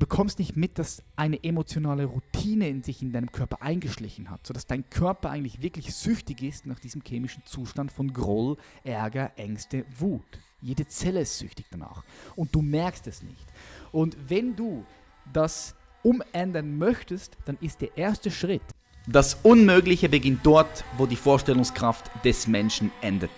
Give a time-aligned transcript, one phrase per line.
[0.00, 4.66] bekommst nicht mit, dass eine emotionale Routine in sich in deinem Körper eingeschlichen hat, sodass
[4.66, 10.24] dein Körper eigentlich wirklich süchtig ist nach diesem chemischen Zustand von Groll, Ärger, Ängste, Wut.
[10.60, 12.02] Jede Zelle ist süchtig danach.
[12.34, 13.46] Und du merkst es nicht.
[13.92, 14.84] Und wenn du
[15.32, 18.62] das umändern möchtest, dann ist der erste Schritt.
[19.06, 23.30] Das Unmögliche beginnt dort, wo die Vorstellungskraft des Menschen endet.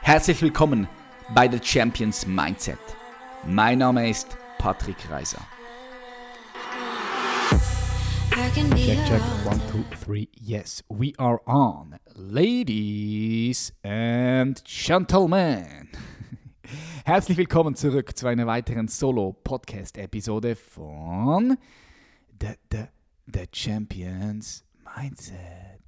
[0.00, 0.88] Herzlich willkommen
[1.34, 2.78] bei The Champions Mindset.
[3.46, 5.40] Mein Name ist Patrick Reiser.
[8.30, 8.54] Check,
[9.06, 11.98] check, one, two, three, yes, we are on.
[12.14, 15.88] Ladies and Gentlemen.
[17.04, 21.58] Herzlich willkommen zurück zu einer weiteren Solo-Podcast-Episode von
[22.40, 22.84] The, The,
[23.26, 24.64] The Champions
[24.96, 25.80] Mindset.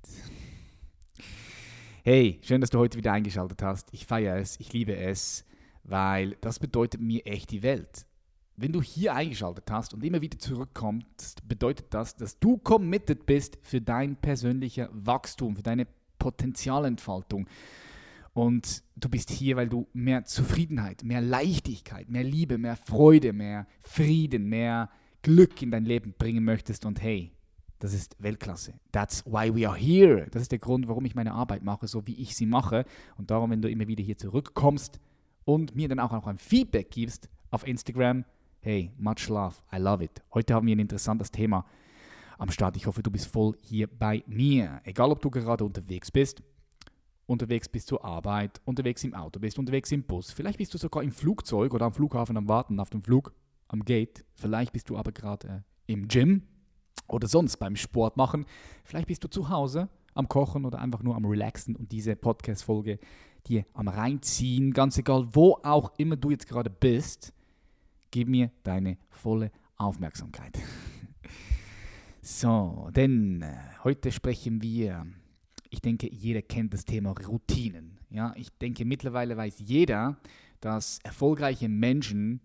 [2.02, 3.88] Hey, schön, dass du heute wieder eingeschaltet hast.
[3.92, 5.44] Ich feiere es, ich liebe es,
[5.84, 8.04] weil das bedeutet mir echt die Welt.
[8.62, 13.58] Wenn du hier eingeschaltet hast und immer wieder zurückkommst, bedeutet das, dass du committed bist
[13.60, 15.88] für dein persönliches Wachstum, für deine
[16.20, 17.48] Potenzialentfaltung.
[18.34, 23.66] Und du bist hier, weil du mehr Zufriedenheit, mehr Leichtigkeit, mehr Liebe, mehr Freude, mehr
[23.80, 24.90] Frieden, mehr
[25.22, 26.86] Glück in dein Leben bringen möchtest.
[26.86, 27.32] Und hey,
[27.80, 28.74] das ist Weltklasse.
[28.92, 30.28] That's why we are here.
[30.30, 32.84] Das ist der Grund, warum ich meine Arbeit mache, so wie ich sie mache.
[33.16, 35.00] Und darum, wenn du immer wieder hier zurückkommst
[35.44, 38.24] und mir dann auch noch ein Feedback gibst auf Instagram,
[38.62, 40.22] hey, much love, I love it.
[40.32, 41.66] Heute haben wir ein interessantes Thema
[42.38, 42.76] am Start.
[42.76, 44.80] Ich hoffe, du bist voll hier bei mir.
[44.84, 46.42] Egal, ob du gerade unterwegs bist
[47.26, 50.30] unterwegs bist zur Arbeit, unterwegs im Auto bist, unterwegs im Bus.
[50.30, 53.32] Vielleicht bist du sogar im Flugzeug oder am Flughafen am Warten auf dem Flug,
[53.68, 54.24] am Gate.
[54.34, 56.42] Vielleicht bist du aber gerade äh, im Gym
[57.08, 58.44] oder sonst beim Sport machen.
[58.84, 62.98] Vielleicht bist du zu Hause am Kochen oder einfach nur am Relaxen und diese Podcast-Folge
[63.46, 64.72] dir am Reinziehen.
[64.72, 67.32] Ganz egal, wo auch immer du jetzt gerade bist,
[68.12, 70.56] gib mir deine volle Aufmerksamkeit.
[72.22, 75.04] so, denn äh, heute sprechen wir
[75.72, 77.98] ich denke, jeder kennt das Thema Routinen.
[78.10, 80.18] Ja, ich denke, mittlerweile weiß jeder,
[80.60, 82.40] dass erfolgreiche Menschen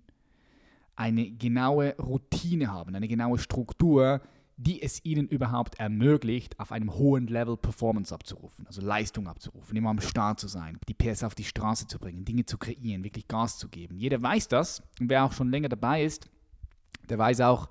[0.95, 4.21] eine genaue Routine haben, eine genaue Struktur,
[4.57, 9.91] die es ihnen überhaupt ermöglicht, auf einem hohen Level Performance abzurufen, also Leistung abzurufen, immer
[9.91, 13.27] am Start zu sein, die PS auf die Straße zu bringen, Dinge zu kreieren, wirklich
[13.27, 13.97] Gas zu geben.
[13.97, 16.29] Jeder weiß das und wer auch schon länger dabei ist,
[17.07, 17.69] der weiß auch,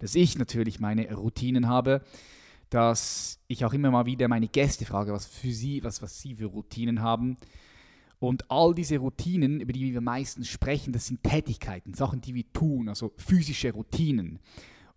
[0.00, 2.02] dass ich natürlich meine Routinen habe
[2.74, 6.34] dass ich auch immer mal wieder meine Gäste frage, was für sie, was, was sie
[6.34, 7.36] für Routinen haben.
[8.18, 12.52] Und all diese Routinen, über die wir meistens sprechen, das sind Tätigkeiten, Sachen, die wir
[12.52, 14.40] tun, also physische Routinen.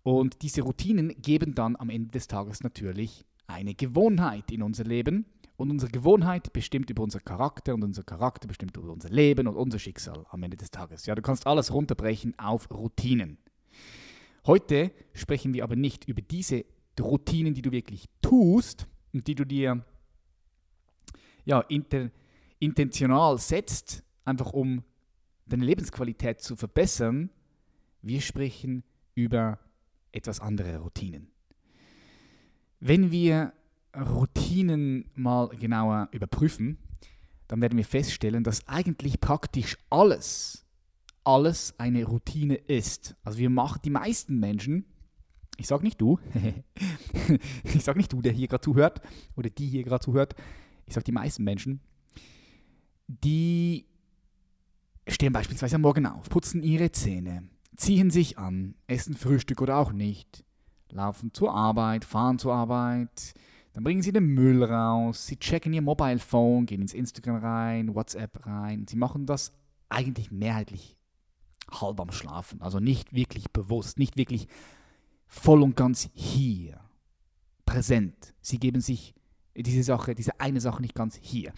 [0.08, 5.26] Und diese Routinen geben dann am Ende des Tages natürlich eine Gewohnheit in unser Leben.
[5.58, 9.54] Und unsere Gewohnheit bestimmt über unser Charakter und unser Charakter bestimmt über unser Leben und
[9.54, 11.04] unser Schicksal am Ende des Tages.
[11.04, 13.36] Ja, du kannst alles runterbrechen auf Routinen.
[14.46, 16.64] Heute sprechen wir aber nicht über diese
[16.98, 19.84] die Routinen, die du wirklich tust und die du dir
[21.44, 22.10] ja, inter,
[22.60, 24.82] intentional setzt, einfach um
[25.44, 27.28] deine Lebensqualität zu verbessern,
[28.00, 29.58] wir sprechen über
[30.12, 31.30] etwas andere Routinen.
[32.80, 33.52] Wenn wir
[33.96, 36.78] Routinen mal genauer überprüfen,
[37.48, 40.66] dann werden wir feststellen, dass eigentlich praktisch alles,
[41.24, 43.16] alles eine Routine ist.
[43.22, 44.84] Also wir machen die meisten Menschen
[45.58, 46.18] ich sage nicht du,
[47.64, 49.02] ich sage nicht du, der hier gerade zuhört
[49.36, 50.34] oder die hier gerade zuhört,
[50.86, 51.80] ich sage die meisten Menschen,
[53.08, 53.86] die
[55.08, 59.92] stehen beispielsweise am Morgen auf, putzen ihre Zähne, ziehen sich an, essen Frühstück oder auch
[59.92, 60.44] nicht,
[60.90, 63.34] laufen zur Arbeit, fahren zur Arbeit,
[63.72, 67.94] dann bringen sie den Müll raus, sie checken ihr Mobile Phone, gehen ins Instagram rein,
[67.94, 68.86] WhatsApp rein.
[68.88, 69.52] Sie machen das
[69.88, 70.96] eigentlich mehrheitlich
[71.70, 74.48] halb am Schlafen, also nicht wirklich bewusst, nicht wirklich
[75.26, 76.80] voll und ganz hier,
[77.64, 78.34] präsent.
[78.40, 79.14] Sie geben sich
[79.54, 81.52] diese Sache, diese eine Sache nicht ganz hier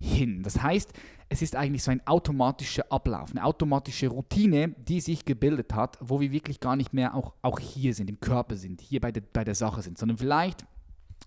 [0.00, 0.42] hin.
[0.42, 0.92] Das heißt,
[1.28, 6.20] es ist eigentlich so ein automatischer Ablauf, eine automatische Routine, die sich gebildet hat, wo
[6.20, 9.22] wir wirklich gar nicht mehr auch, auch hier sind, im Körper sind, hier bei der,
[9.32, 10.64] bei der Sache sind, sondern vielleicht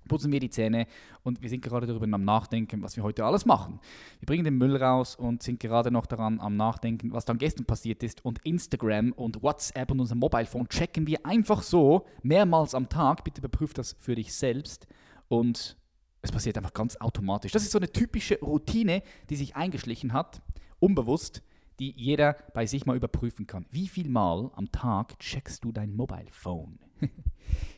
[0.07, 0.87] putzen wir die Zähne
[1.23, 3.79] und wir sind gerade darüber am Nachdenken, was wir heute alles machen.
[4.19, 7.65] Wir bringen den Müll raus und sind gerade noch daran am Nachdenken, was dann gestern
[7.65, 8.25] passiert ist.
[8.25, 13.23] Und Instagram und WhatsApp und unser Mobilephone checken wir einfach so mehrmals am Tag.
[13.23, 14.87] Bitte überprüf das für dich selbst
[15.27, 15.77] und
[16.21, 17.51] es passiert einfach ganz automatisch.
[17.51, 20.41] Das ist so eine typische Routine, die sich eingeschlichen hat,
[20.79, 21.41] unbewusst,
[21.79, 23.65] die jeder bei sich mal überprüfen kann.
[23.71, 26.79] Wie viel Mal am Tag checkst du dein Mobilephone?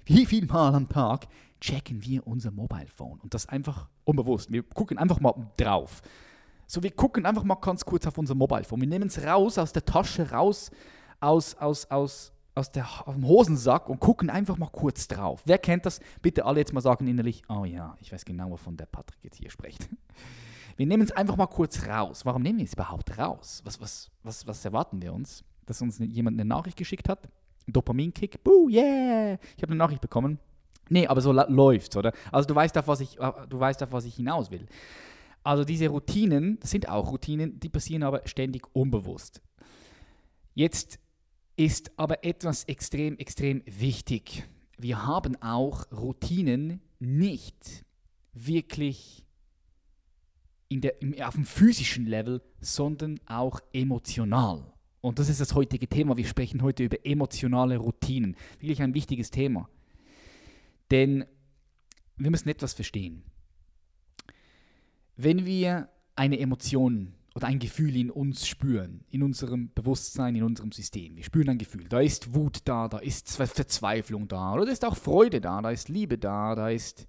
[0.06, 1.28] Wie viel Mal am Tag
[1.62, 3.20] checken wir unser Mobile Phone?
[3.22, 4.52] Und das einfach unbewusst.
[4.52, 6.02] Wir gucken einfach mal drauf.
[6.68, 8.82] So, wir gucken einfach mal ganz kurz auf unser Mobile Phone.
[8.82, 10.70] Wir nehmen es raus aus der Tasche, raus
[11.24, 15.42] aus, aus, aus, aus, der, aus dem Hosensack und gucken einfach mal kurz drauf.
[15.46, 16.00] Wer kennt das?
[16.22, 19.38] Bitte alle jetzt mal sagen innerlich, oh ja, ich weiß genau, wovon der Patrick jetzt
[19.38, 19.90] hier spricht.
[20.76, 22.26] Wir nehmen es einfach mal kurz raus.
[22.26, 23.62] Warum nehmen wir es überhaupt raus?
[23.64, 25.44] Was, was, was, was erwarten wir uns?
[25.68, 27.30] Dass uns jemand eine Nachricht geschickt hat?
[27.68, 28.44] Dopaminkick?
[28.44, 29.38] Boo, yeah!
[29.56, 30.40] Ich habe eine Nachricht bekommen.
[30.90, 32.12] Nee, aber so läuft's, oder?
[32.32, 34.66] Also du weißt auf was ich, äh, du weißt auf was ich hinaus will.
[35.44, 39.42] Also diese Routinen, das sind auch Routinen, die passieren aber ständig unbewusst.
[40.56, 41.00] Jetzt
[41.56, 44.44] ist aber etwas extrem, extrem wichtig.
[44.78, 47.86] Wir haben auch Routinen nicht
[48.34, 49.24] wirklich
[50.72, 54.74] der, auf dem physischen Level, sondern auch emotional.
[55.02, 56.18] Und das ist das heutige Thema.
[56.18, 58.36] Wir sprechen heute über emotionale Routinen.
[58.60, 59.70] Wirklich ein wichtiges Thema.
[60.90, 61.26] Denn
[62.18, 63.24] wir müssen etwas verstehen.
[65.16, 70.72] Wenn wir eine Emotion oder ein Gefühl in uns spüren, in unserem Bewusstsein, in unserem
[70.72, 71.16] System.
[71.16, 71.88] Wir spüren ein Gefühl.
[71.90, 75.72] Da ist Wut da, da ist Verzweiflung da, oder da ist auch Freude da, da
[75.72, 77.08] ist Liebe da, da ist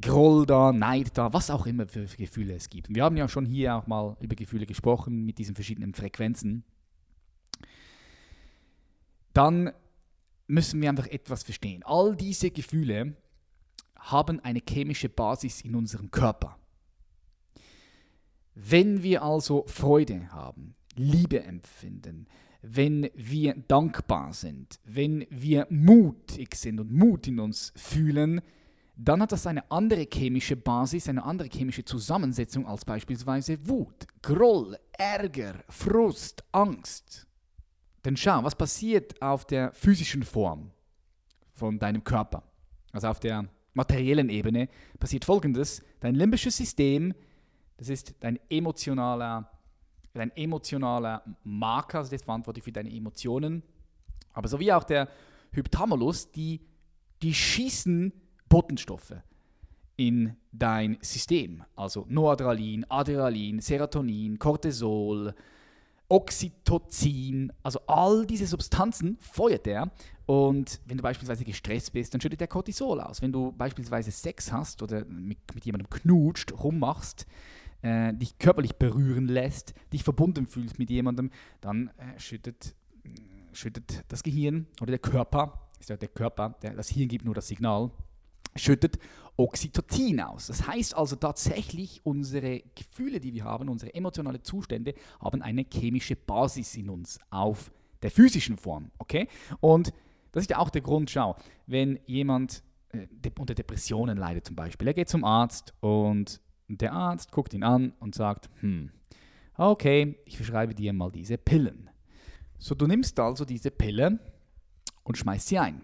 [0.00, 2.88] Groll da, Neid da, was auch immer für Gefühle es gibt.
[2.88, 6.64] Und wir haben ja schon hier auch mal über Gefühle gesprochen mit diesen verschiedenen Frequenzen.
[9.32, 9.72] Dann
[10.46, 11.82] müssen wir einfach etwas verstehen.
[11.84, 13.16] All diese Gefühle
[13.96, 16.58] haben eine chemische Basis in unserem Körper.
[18.60, 22.26] Wenn wir also Freude haben, Liebe empfinden,
[22.60, 28.40] wenn wir dankbar sind, wenn wir mutig sind und Mut in uns fühlen,
[28.96, 34.76] dann hat das eine andere chemische Basis, eine andere chemische Zusammensetzung als beispielsweise Wut, Groll,
[34.90, 37.28] Ärger, Frust, Angst.
[38.04, 40.72] Denn schau, was passiert auf der physischen Form
[41.52, 42.42] von deinem Körper?
[42.90, 44.68] Also auf der materiellen Ebene
[44.98, 47.14] passiert folgendes: Dein limbisches System
[47.78, 49.50] das ist dein emotionaler,
[50.12, 53.62] dein emotionaler Marker, also das ist verantwortlich für deine Emotionen.
[54.32, 55.08] Aber so wie auch der
[55.52, 56.60] Hypothalamos, die,
[57.22, 58.12] die schießen
[58.48, 59.14] Botenstoffe
[59.96, 61.64] in dein System.
[61.74, 65.34] Also Noradrenalin, Adrenalin, Serotonin, Cortisol,
[66.08, 69.90] Oxytocin, also all diese Substanzen feuert er.
[70.26, 73.22] Und wenn du beispielsweise gestresst bist, dann schüttet der Cortisol aus.
[73.22, 77.26] Wenn du beispielsweise Sex hast oder mit, mit jemandem knutscht, rummachst,
[77.82, 81.30] äh, dich körperlich berühren lässt, dich verbunden fühlst mit jemandem,
[81.60, 82.74] dann äh, schüttet,
[83.52, 87.34] schüttet das Gehirn oder der Körper, ist ja der Körper, der, das Hirn gibt nur
[87.34, 87.90] das Signal,
[88.56, 88.98] schüttet
[89.36, 90.48] Oxytocin aus.
[90.48, 96.16] Das heißt also tatsächlich, unsere Gefühle, die wir haben, unsere emotionalen Zustände, haben eine chemische
[96.16, 97.70] Basis in uns auf
[98.02, 98.90] der physischen Form.
[98.98, 99.28] Okay?
[99.60, 99.92] Und
[100.32, 101.36] das ist ja auch der Grund, schau,
[101.66, 103.06] wenn jemand äh,
[103.38, 107.94] unter Depressionen leidet zum Beispiel, er geht zum Arzt und der Arzt guckt ihn an
[107.98, 108.90] und sagt, hm,
[109.56, 111.88] okay, ich verschreibe dir mal diese Pillen.
[112.58, 114.18] So, du nimmst also diese Pille
[115.04, 115.82] und schmeißt sie ein.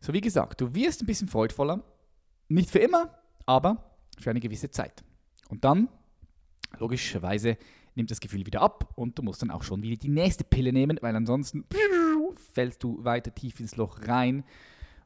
[0.00, 1.82] So, wie gesagt, du wirst ein bisschen freudvoller,
[2.48, 3.14] nicht für immer,
[3.46, 5.02] aber für eine gewisse Zeit.
[5.48, 5.88] Und dann,
[6.78, 7.56] logischerweise,
[7.94, 10.72] nimmt das Gefühl wieder ab und du musst dann auch schon wieder die nächste Pille
[10.72, 11.64] nehmen, weil ansonsten
[12.52, 14.44] fällst du weiter tief ins Loch rein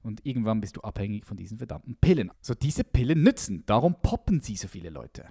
[0.02, 2.31] und irgendwann bist du abhängig von diesen verdammten Pillen.
[2.40, 5.26] So diese Pillen nützen, darum poppen sie so viele Leute.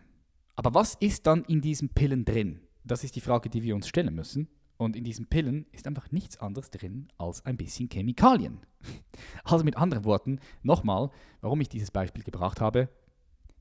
[0.55, 2.61] Aber was ist dann in diesen Pillen drin?
[2.83, 4.47] Das ist die Frage, die wir uns stellen müssen.
[4.77, 8.59] Und in diesen Pillen ist einfach nichts anderes drin als ein bisschen Chemikalien.
[9.43, 11.11] Also mit anderen Worten, nochmal,
[11.41, 12.89] warum ich dieses Beispiel gebracht habe.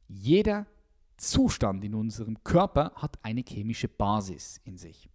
[0.08, 0.66] Jeder
[1.18, 5.10] Zustand in unserem Körper hat eine chemische Basis in sich.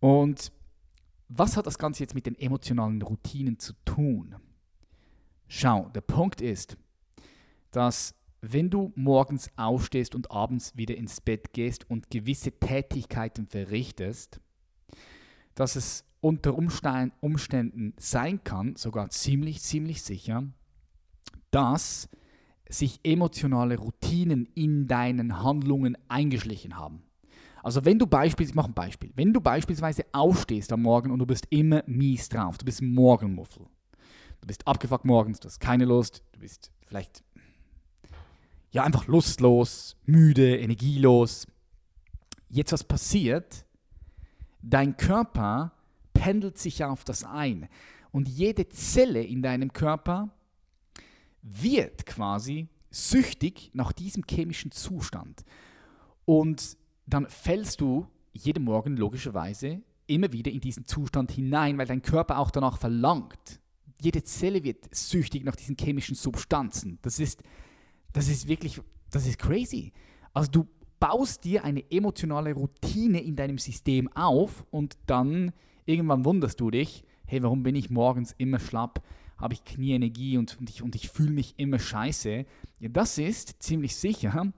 [0.00, 0.52] Und
[1.30, 4.34] was hat das Ganze jetzt mit den emotionalen Routinen zu tun?
[5.46, 6.76] Schau, der Punkt ist,
[7.70, 14.40] dass wenn du morgens aufstehst und abends wieder ins Bett gehst und gewisse Tätigkeiten verrichtest,
[15.54, 20.44] dass es unter Umständen sein kann, sogar ziemlich, ziemlich sicher,
[21.50, 22.08] dass
[22.68, 27.02] sich emotionale Routinen in deinen Handlungen eingeschlichen haben.
[27.62, 31.18] Also wenn du beispielsweise, ich mache ein Beispiel, wenn du beispielsweise aufstehst am Morgen und
[31.18, 33.66] du bist immer mies drauf, du bist Morgenmuffel,
[34.40, 37.22] du bist abgefuckt morgens, du hast keine Lust, du bist vielleicht
[38.70, 41.46] ja einfach lustlos, müde, energielos.
[42.48, 43.64] Jetzt was passiert?
[44.62, 45.72] Dein Körper
[46.12, 47.68] pendelt sich auf das ein
[48.12, 50.30] und jede Zelle in deinem Körper
[51.42, 55.44] wird quasi süchtig nach diesem chemischen Zustand.
[56.24, 56.76] Und
[57.14, 62.38] dann fällst du jeden Morgen logischerweise immer wieder in diesen Zustand hinein, weil dein Körper
[62.38, 63.60] auch danach verlangt.
[64.00, 66.98] Jede Zelle wird süchtig nach diesen chemischen Substanzen.
[67.02, 67.42] Das ist,
[68.12, 69.92] das ist wirklich, das ist crazy.
[70.32, 75.52] Also du baust dir eine emotionale Routine in deinem System auf und dann
[75.86, 79.02] irgendwann wunderst du dich, hey, warum bin ich morgens immer schlapp?
[79.38, 82.44] Habe ich Knieenergie und, und ich, und ich fühle mich immer scheiße?
[82.80, 84.52] Ja, das ist ziemlich sicher,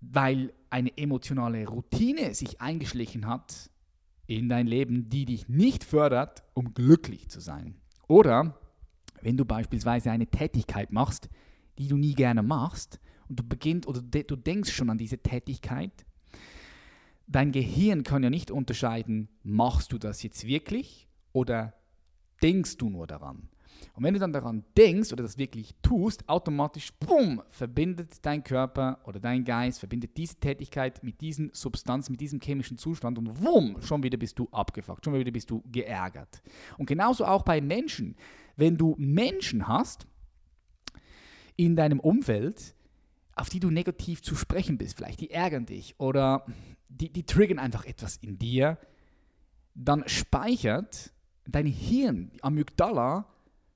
[0.00, 3.70] weil eine emotionale Routine sich eingeschlichen hat
[4.26, 7.76] in dein Leben, die dich nicht fördert, um glücklich zu sein.
[8.06, 8.58] Oder
[9.22, 11.28] wenn du beispielsweise eine Tätigkeit machst,
[11.78, 16.06] die du nie gerne machst, und du beginnst oder du denkst schon an diese Tätigkeit,
[17.26, 21.74] dein Gehirn kann ja nicht unterscheiden, machst du das jetzt wirklich oder
[22.42, 23.48] denkst du nur daran.
[23.94, 29.00] Und wenn du dann daran denkst oder das wirklich tust, automatisch, bumm, verbindet dein Körper
[29.04, 33.80] oder dein Geist, verbindet diese Tätigkeit mit diesen Substanzen, mit diesem chemischen Zustand und wumm,
[33.82, 36.42] schon wieder bist du abgefuckt, schon wieder bist du geärgert.
[36.76, 38.16] Und genauso auch bei Menschen.
[38.56, 40.06] Wenn du Menschen hast
[41.56, 42.74] in deinem Umfeld,
[43.34, 46.44] auf die du negativ zu sprechen bist, vielleicht die ärgern dich oder
[46.88, 48.78] die, die triggern einfach etwas in dir,
[49.74, 51.12] dann speichert
[51.46, 53.26] dein Hirn, die Amygdala,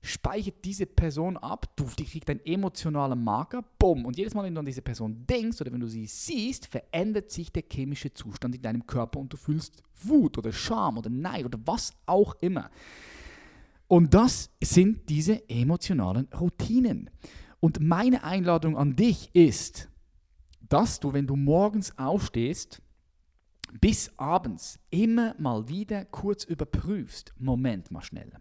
[0.03, 4.05] speichert diese Person ab, du, die kriegt einen emotionalen Marker, bumm.
[4.05, 7.31] Und jedes Mal, wenn du an diese Person denkst oder wenn du sie siehst, verändert
[7.31, 11.45] sich der chemische Zustand in deinem Körper und du fühlst Wut oder Scham oder Neid
[11.45, 12.69] oder was auch immer.
[13.87, 17.09] Und das sind diese emotionalen Routinen.
[17.61, 19.89] Und meine Einladung an dich ist,
[20.69, 22.83] dass du, wenn du morgens aufstehst,
[23.81, 28.33] bis abends immer mal wieder kurz überprüfst, Moment mal schnell,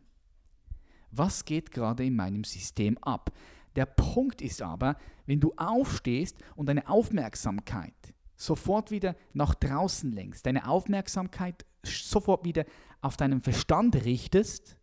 [1.12, 3.32] was geht gerade in meinem System ab?
[3.76, 7.94] Der Punkt ist aber, wenn du aufstehst und deine Aufmerksamkeit
[8.36, 12.66] sofort wieder nach draußen lenkst, deine Aufmerksamkeit sofort wieder
[13.02, 14.78] auf deinen Verstand richtest,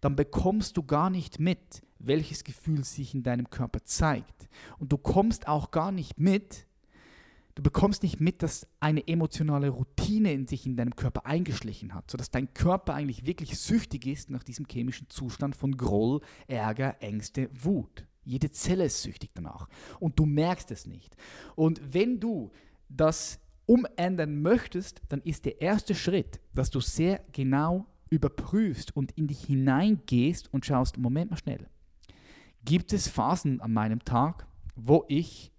[0.00, 4.48] dann bekommst du gar nicht mit, welches Gefühl sich in deinem Körper zeigt.
[4.78, 6.66] Und du kommst auch gar nicht mit,
[7.56, 12.10] Du bekommst nicht mit, dass eine emotionale Routine in sich in deinem Körper eingeschlichen hat,
[12.10, 17.48] sodass dein Körper eigentlich wirklich süchtig ist nach diesem chemischen Zustand von Groll, Ärger, Ängste,
[17.52, 18.06] Wut.
[18.24, 19.68] Jede Zelle ist süchtig danach.
[20.00, 21.16] Und du merkst es nicht.
[21.54, 22.50] Und wenn du
[22.88, 29.28] das umändern möchtest, dann ist der erste Schritt, dass du sehr genau überprüfst und in
[29.28, 31.68] dich hineingehst und schaust, Moment mal schnell,
[32.64, 35.52] gibt es Phasen an meinem Tag, wo ich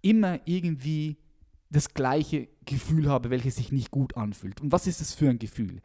[0.00, 1.18] immer irgendwie
[1.74, 4.60] das gleiche Gefühl habe, welches sich nicht gut anfühlt.
[4.60, 5.80] Und was ist das für ein Gefühl?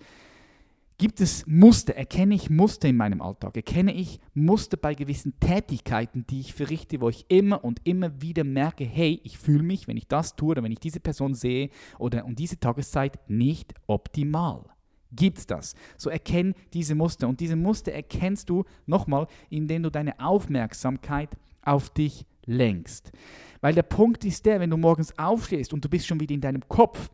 [0.99, 1.95] Gibt es Muster?
[1.95, 3.55] Erkenne ich Muster in meinem Alltag?
[3.55, 8.43] Erkenne ich Muster bei gewissen Tätigkeiten, die ich verrichte, wo ich immer und immer wieder
[8.43, 11.69] merke, hey, ich fühle mich, wenn ich das tue oder wenn ich diese Person sehe
[11.99, 14.65] oder um diese Tageszeit nicht optimal.
[15.13, 15.73] Gibt es das?
[15.97, 17.29] So erkenn diese Muster.
[17.29, 21.29] Und diese Muster erkennst du nochmal, indem du deine Aufmerksamkeit
[21.61, 23.11] auf dich lenkst.
[23.61, 26.41] Weil der Punkt ist der, wenn du morgens aufstehst und du bist schon wieder in
[26.41, 27.09] deinem Kopf,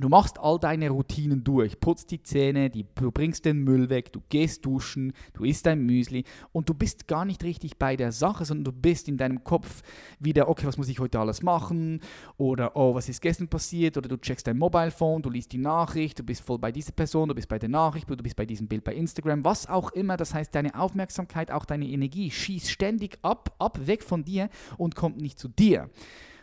[0.00, 4.10] Du machst all deine Routinen durch, putzt die Zähne, die, du bringst den Müll weg,
[4.14, 8.10] du gehst duschen, du isst dein Müsli und du bist gar nicht richtig bei der
[8.10, 9.82] Sache, sondern du bist in deinem Kopf
[10.18, 12.00] wieder, okay, was muss ich heute alles machen?
[12.38, 13.98] Oder, oh, was ist gestern passiert?
[13.98, 17.28] Oder du checkst dein Mobilephone, du liest die Nachricht, du bist voll bei dieser Person,
[17.28, 20.16] du bist bei der Nachricht, du bist bei diesem Bild bei Instagram, was auch immer.
[20.16, 24.94] Das heißt, deine Aufmerksamkeit, auch deine Energie schießt ständig ab, ab, weg von dir und
[24.94, 25.90] kommt nicht zu dir.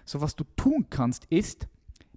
[0.06, 1.68] So, was du tun kannst, ist,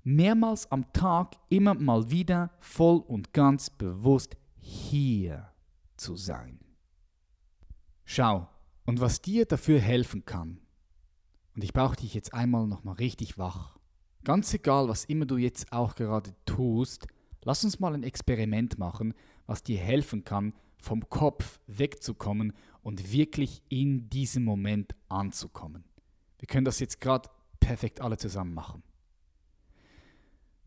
[0.03, 5.51] mehrmals am Tag immer mal wieder voll und ganz bewusst hier
[5.97, 6.59] zu sein.
[8.05, 8.49] Schau,
[8.87, 10.61] und was dir dafür helfen kann,
[11.55, 13.79] und ich brauche dich jetzt einmal nochmal richtig wach,
[14.25, 17.07] ganz egal, was immer du jetzt auch gerade tust,
[17.43, 19.15] lass uns mal ein Experiment machen,
[19.47, 22.53] was dir helfen kann, vom Kopf wegzukommen
[22.83, 25.85] und wirklich in diesem Moment anzukommen.
[26.39, 27.29] Wir können das jetzt gerade
[27.61, 28.83] perfekt alle zusammen machen.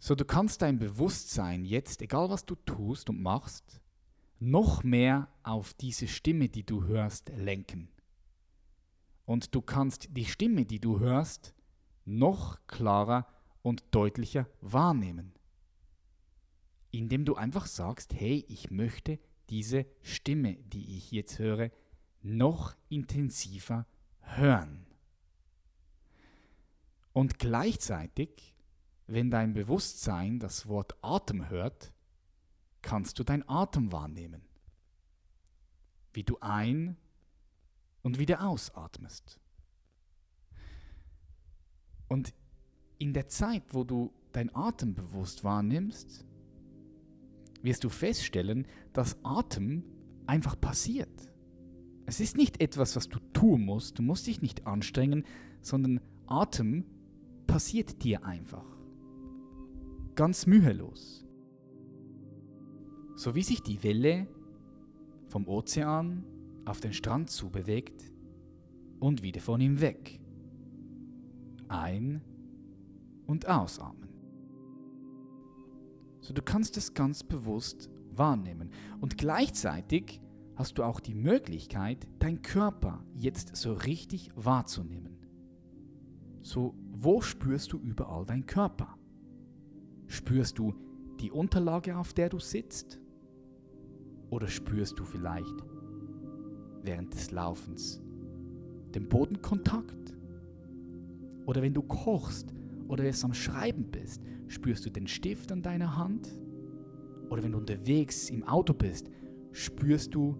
[0.05, 3.79] So, du kannst dein Bewusstsein jetzt, egal was du tust und machst,
[4.37, 7.87] noch mehr auf diese Stimme, die du hörst, lenken.
[9.23, 11.53] Und du kannst die Stimme, die du hörst,
[12.03, 13.27] noch klarer
[13.61, 15.35] und deutlicher wahrnehmen.
[16.91, 19.19] Indem du einfach sagst, hey, ich möchte
[19.49, 21.71] diese Stimme, die ich jetzt höre,
[22.21, 23.87] noch intensiver
[24.19, 24.85] hören.
[27.13, 28.52] Und gleichzeitig
[29.07, 31.93] wenn dein Bewusstsein das Wort Atem hört,
[32.81, 34.41] kannst du dein Atem wahrnehmen.
[36.13, 36.97] Wie du ein-
[38.01, 39.39] und wieder ausatmest.
[42.07, 42.33] Und
[42.99, 46.25] in der Zeit, wo du dein Atem bewusst wahrnimmst,
[47.61, 49.83] wirst du feststellen, dass Atem
[50.27, 51.31] einfach passiert.
[52.05, 55.25] Es ist nicht etwas, was du tun musst, du musst dich nicht anstrengen,
[55.61, 56.85] sondern Atem
[57.47, 58.72] passiert dir einfach
[60.15, 61.25] ganz mühelos.
[63.15, 64.27] So wie sich die Welle
[65.27, 66.25] vom Ozean
[66.65, 68.11] auf den Strand zu bewegt
[68.99, 70.19] und wieder von ihm weg.
[71.67, 72.21] Ein-
[73.27, 74.09] und ausatmen.
[76.21, 80.21] So du kannst es ganz bewusst wahrnehmen und gleichzeitig
[80.55, 85.17] hast du auch die Möglichkeit, dein Körper jetzt so richtig wahrzunehmen.
[86.41, 88.97] So, wo spürst du überall dein Körper?
[90.13, 90.75] Spürst du
[91.19, 92.99] die Unterlage, auf der du sitzt?
[94.29, 95.55] Oder spürst du vielleicht
[96.83, 97.99] während des Laufens
[98.93, 100.15] den Bodenkontakt?
[101.47, 102.53] Oder wenn du kochst
[102.87, 106.29] oder jetzt am Schreiben bist, spürst du den Stift an deiner Hand?
[107.31, 109.09] Oder wenn du unterwegs im Auto bist,
[109.51, 110.37] spürst du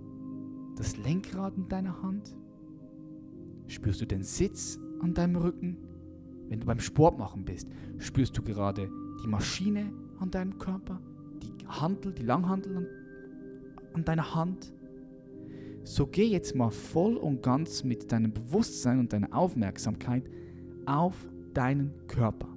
[0.76, 2.36] das Lenkrad in deiner Hand?
[3.66, 5.78] Spürst du den Sitz an deinem Rücken?
[6.48, 8.88] Wenn du beim Sport machen bist, spürst du gerade
[9.22, 11.00] die Maschine an deinem Körper,
[11.42, 12.88] die Handel, die Langhandel an,
[13.94, 14.74] an deiner Hand.
[15.84, 20.30] So geh jetzt mal voll und ganz mit deinem Bewusstsein und deiner Aufmerksamkeit
[20.86, 22.48] auf deinen Körper.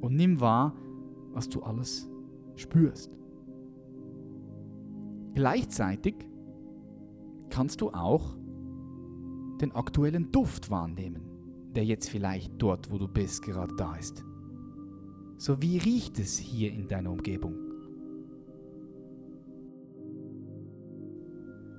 [0.00, 0.74] Und nimm wahr,
[1.32, 2.08] was du alles
[2.56, 3.10] spürst.
[5.34, 6.14] Gleichzeitig
[7.50, 8.36] kannst du auch
[9.60, 11.27] den aktuellen Duft wahrnehmen,
[11.74, 14.24] der jetzt vielleicht dort, wo du bist, gerade da ist.
[15.36, 17.54] So wie riecht es hier in deiner Umgebung?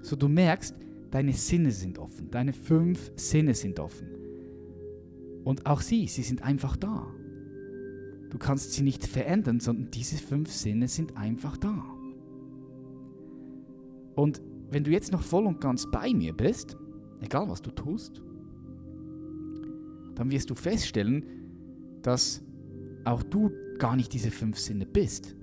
[0.02, 0.76] So du merkst,
[1.12, 4.08] deine Sinne sind offen, deine fünf Sinne sind offen.
[5.44, 7.08] Und auch sie, sie sind einfach da.
[8.30, 11.84] Du kannst sie nicht verändern, sondern diese fünf Sinne sind einfach da.
[14.16, 16.78] Und wenn du jetzt noch voll und ganz bei mir bist,
[17.22, 18.22] egal was du tust,
[20.20, 21.24] dann wirst du feststellen,
[22.02, 22.44] dass
[23.06, 25.34] auch du gar nicht diese fünf Sinne bist.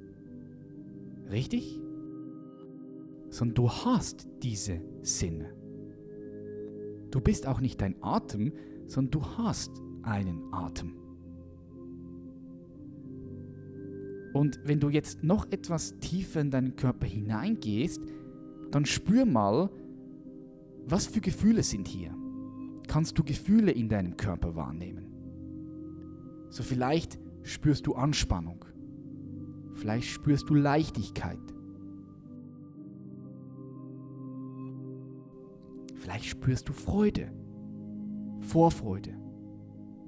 [1.31, 1.81] Richtig?
[3.31, 5.55] Sondern du hast diese Sinne.
[7.11, 8.53] Du bist auch nicht dein Atem,
[8.85, 9.71] sondern du hast
[10.03, 10.93] einen Atem.
[14.35, 18.03] Und wenn du jetzt noch etwas tiefer in deinen Körper hineingehst,
[18.73, 19.71] dann spür mal,
[20.87, 22.15] was für Gefühle sind hier.
[22.87, 25.13] Kannst du Gefühle in deinem Körper wahrnehmen?
[26.51, 28.65] So vielleicht spürst du Anspannung.
[29.75, 31.39] Vielleicht spürst du Leichtigkeit.
[35.95, 37.33] Vielleicht spürst du Freude,
[38.41, 39.19] Vorfreude.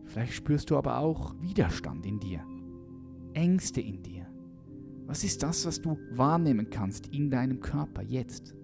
[0.05, 2.43] Vielleicht spürst du aber auch Widerstand in dir,
[3.35, 4.27] Ängste in dir.
[5.07, 8.55] Was ist das, was du wahrnehmen kannst in deinem Körper jetzt?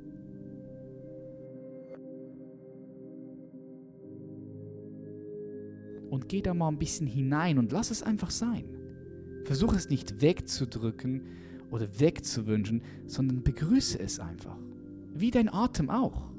[6.14, 8.66] Und geh da mal ein bisschen hinein und lass es einfach sein.
[9.42, 11.22] Versuch es nicht wegzudrücken
[11.72, 14.56] oder wegzuwünschen, sondern begrüße es einfach.
[15.12, 16.30] Wie dein Atem auch.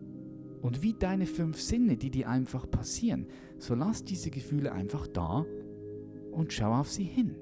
[0.61, 3.27] Und wie deine fünf Sinne, die dir einfach passieren.
[3.59, 5.45] So lass diese Gefühle einfach da
[6.31, 7.35] und schau auf sie hin.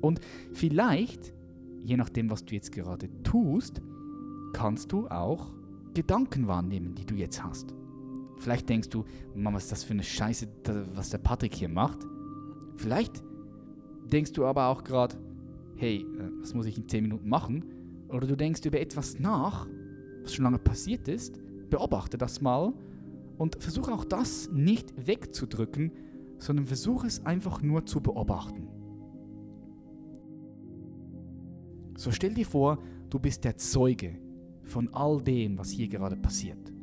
[0.00, 0.18] Und
[0.54, 1.32] vielleicht,
[1.84, 3.80] je nachdem, was du jetzt gerade tust,
[4.52, 5.54] kannst du auch
[5.94, 7.76] Gedanken wahrnehmen, die du jetzt hast.
[8.38, 10.46] Vielleicht denkst du, Mama, was ist das für eine Scheiße,
[10.94, 11.98] was der Patrick hier macht?
[12.76, 13.22] Vielleicht
[14.10, 15.16] denkst du aber auch gerade,
[15.76, 17.64] hey, äh, was muss ich in 10 Minuten machen?
[18.08, 19.66] Oder du denkst über etwas nach,
[20.22, 21.40] was schon lange passiert ist.
[21.70, 22.72] Beobachte das mal
[23.38, 25.92] und versuche auch das nicht wegzudrücken,
[26.38, 28.68] sondern versuche es einfach nur zu beobachten.
[31.96, 34.18] So stell dir vor, du bist der Zeuge
[34.62, 36.73] von all dem, was hier gerade passiert.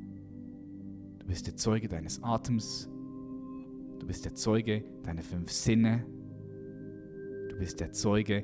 [1.32, 2.90] Du bist der Zeuge deines Atems,
[4.00, 6.06] du bist der Zeuge deiner fünf Sinne,
[7.48, 8.44] du bist der Zeuge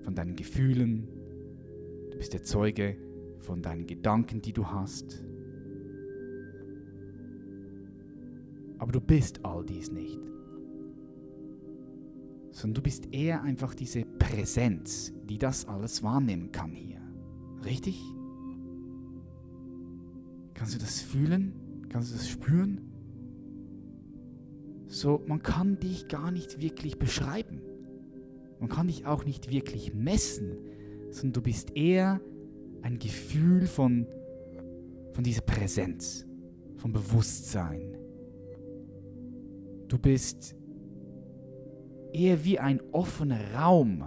[0.00, 1.06] von deinen Gefühlen,
[2.10, 2.96] du bist der Zeuge
[3.40, 5.22] von deinen Gedanken, die du hast.
[8.78, 10.18] Aber du bist all dies nicht
[12.50, 17.02] sondern du bist eher einfach diese Präsenz, die das alles wahrnehmen kann hier.
[17.62, 18.00] Richtig?
[20.54, 21.65] Kannst du das fühlen?
[21.88, 22.80] Kannst du das spüren?
[24.88, 27.60] So, man kann dich gar nicht wirklich beschreiben.
[28.60, 30.56] Man kann dich auch nicht wirklich messen,
[31.10, 32.20] sondern du bist eher
[32.82, 34.06] ein Gefühl von,
[35.12, 36.26] von dieser Präsenz,
[36.76, 37.96] vom Bewusstsein.
[39.88, 40.54] Du bist
[42.12, 44.04] eher wie ein offener Raum,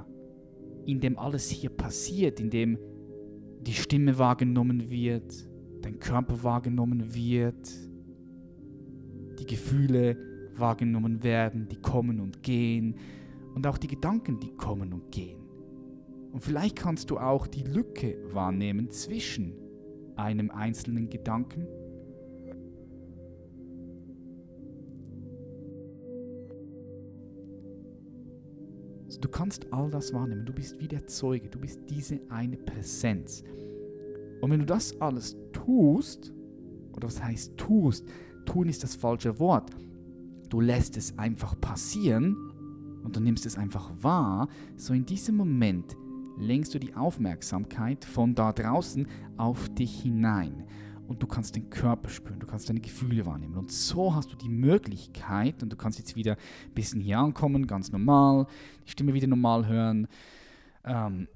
[0.85, 2.77] in dem alles hier passiert, in dem
[3.61, 5.48] die Stimme wahrgenommen wird,
[5.81, 7.69] dein Körper wahrgenommen wird,
[9.39, 10.17] die Gefühle
[10.55, 12.95] wahrgenommen werden, die kommen und gehen
[13.55, 15.39] und auch die Gedanken, die kommen und gehen.
[16.31, 19.53] Und vielleicht kannst du auch die Lücke wahrnehmen zwischen
[20.15, 21.65] einem einzelnen Gedanken
[29.21, 30.45] du kannst all das wahrnehmen.
[30.45, 31.49] Du bist wie der Zeuge.
[31.49, 33.43] Du bist diese eine Präsenz.
[34.41, 36.33] Und wenn du das alles tust,
[36.93, 38.05] oder was heißt tust?
[38.45, 39.71] Tun ist das falsche Wort.
[40.49, 42.35] Du lässt es einfach passieren
[43.03, 44.47] und du nimmst es einfach wahr.
[44.75, 45.95] So in diesem Moment
[46.37, 50.65] lenkst du die Aufmerksamkeit von da draußen auf dich hinein
[51.07, 53.57] und du kannst den Körper spüren, du kannst deine Gefühle wahrnehmen.
[53.57, 57.65] Und so hast du die Möglichkeit, und du kannst jetzt wieder ein bisschen hier ankommen,
[57.65, 58.45] ganz normal,
[58.85, 60.07] die Stimme wieder normal hören.
[60.85, 61.27] Ähm,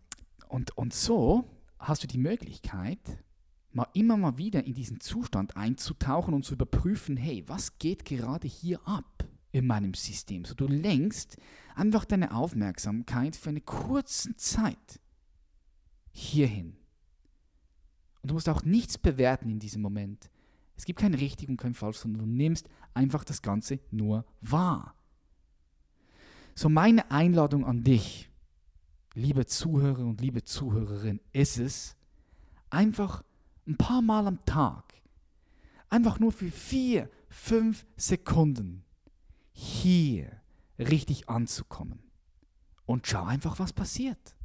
[0.47, 1.45] und, und so
[1.87, 3.23] hast du die Möglichkeit,
[3.71, 8.47] mal immer mal wieder in diesen Zustand einzutauchen und zu überprüfen, hey, was geht gerade
[8.47, 10.45] hier ab in meinem System?
[10.45, 11.37] So du lenkst
[11.75, 14.99] einfach deine Aufmerksamkeit für eine kurze Zeit
[16.11, 16.77] hierhin.
[18.21, 20.29] Und du musst auch nichts bewerten in diesem Moment.
[20.75, 24.95] Es gibt kein richtig und kein falsch, sondern du nimmst einfach das Ganze nur wahr.
[26.55, 28.29] So meine Einladung an dich,
[29.13, 31.95] liebe Zuhörer und liebe Zuhörerin, ist es,
[32.69, 33.23] einfach
[33.67, 34.93] ein paar Mal am Tag,
[35.89, 38.83] einfach nur für vier, fünf Sekunden
[39.51, 40.41] hier
[40.79, 41.99] richtig anzukommen.
[42.85, 44.35] Und schau einfach, was passiert.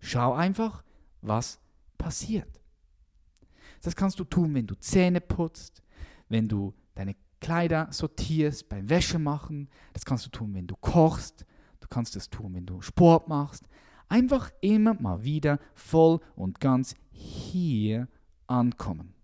[0.00, 0.82] Schau einfach,
[1.20, 1.60] was
[1.98, 2.60] passiert.
[3.82, 5.82] Das kannst du tun, wenn du Zähne putzt,
[6.28, 9.68] wenn du deine Kleider sortierst, beim Wäsche machen.
[9.92, 11.44] Das kannst du tun, wenn du kochst.
[11.80, 13.68] Du kannst es tun, wenn du Sport machst.
[14.08, 18.08] Einfach immer mal wieder voll und ganz hier
[18.46, 19.14] ankommen.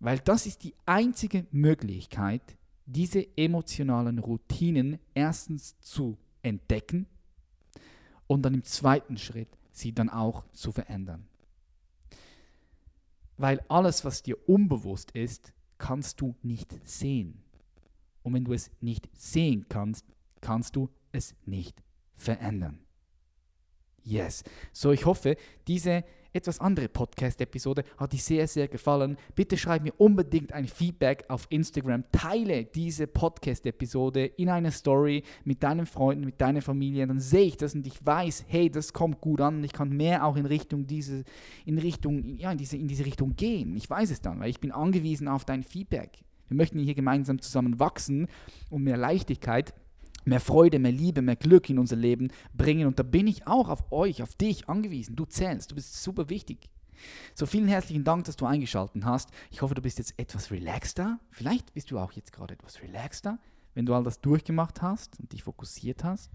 [0.00, 7.06] Weil das ist die einzige Möglichkeit, diese emotionalen Routinen erstens zu entdecken
[8.26, 11.26] und dann im zweiten Schritt sie dann auch zu verändern.
[13.36, 17.42] Weil alles, was dir unbewusst ist, kannst du nicht sehen.
[18.22, 20.04] Und wenn du es nicht sehen kannst,
[20.40, 21.82] kannst du es nicht
[22.16, 22.80] verändern.
[24.08, 24.42] Yes.
[24.72, 29.18] So, ich hoffe, diese etwas andere Podcast-Episode hat dir sehr, sehr gefallen.
[29.34, 32.04] Bitte schreib mir unbedingt ein Feedback auf Instagram.
[32.10, 37.06] Teile diese Podcast-Episode in einer Story mit deinen Freunden, mit deiner Familie.
[37.06, 39.62] Dann sehe ich das und ich weiß, hey, das kommt gut an.
[39.62, 41.24] Ich kann mehr auch in Richtung diese,
[41.66, 43.76] in Richtung, ja, in diese, in diese Richtung gehen.
[43.76, 46.24] Ich weiß es dann, weil ich bin angewiesen auf dein Feedback.
[46.48, 48.26] Wir möchten hier gemeinsam zusammen wachsen
[48.70, 49.74] und mehr Leichtigkeit
[50.28, 52.86] mehr Freude, mehr Liebe, mehr Glück in unser Leben bringen.
[52.86, 55.16] Und da bin ich auch auf euch, auf dich angewiesen.
[55.16, 56.70] Du zählst, du bist super wichtig.
[57.34, 59.30] So, vielen herzlichen Dank, dass du eingeschaltet hast.
[59.50, 61.18] Ich hoffe, du bist jetzt etwas relaxter.
[61.30, 63.38] Vielleicht bist du auch jetzt gerade etwas relaxter,
[63.74, 66.30] wenn du all das durchgemacht hast und dich fokussiert hast.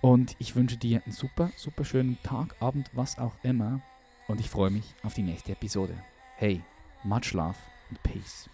[0.00, 3.80] Und ich wünsche dir einen super, super schönen Tag, Abend, was auch immer.
[4.28, 5.94] Und ich freue mich auf die nächste Episode.
[6.36, 6.62] Hey,
[7.04, 7.56] much love
[7.90, 8.48] and peace.